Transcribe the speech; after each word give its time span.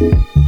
Bye. 0.00 0.39